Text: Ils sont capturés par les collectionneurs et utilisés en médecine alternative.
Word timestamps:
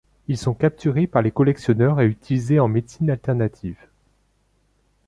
Ils 0.27 0.37
sont 0.39 0.55
capturés 0.55 1.05
par 1.05 1.21
les 1.21 1.29
collectionneurs 1.29 2.01
et 2.01 2.07
utilisés 2.07 2.59
en 2.59 2.67
médecine 2.67 3.11
alternative. 3.11 3.77